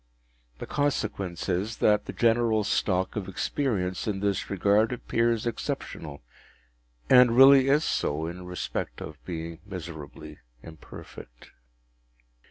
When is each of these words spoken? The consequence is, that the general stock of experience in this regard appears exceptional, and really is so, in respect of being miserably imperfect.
The 0.57 0.65
consequence 0.65 1.47
is, 1.47 1.77
that 1.77 2.05
the 2.05 2.11
general 2.11 2.63
stock 2.63 3.15
of 3.15 3.29
experience 3.29 4.07
in 4.07 4.19
this 4.19 4.49
regard 4.49 4.91
appears 4.91 5.45
exceptional, 5.45 6.23
and 7.07 7.37
really 7.37 7.67
is 7.67 7.83
so, 7.83 8.25
in 8.25 8.47
respect 8.47 8.99
of 8.99 9.23
being 9.25 9.59
miserably 9.63 10.39
imperfect. 10.63 11.51